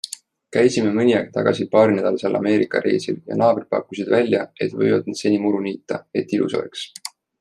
[0.55, 5.61] Käisime mõni aeg tagasi paarinädalasel Ameerika reisil ja naabrid pakkusid välja, et võivad seni muru
[5.67, 6.89] niita, et ilus oleks.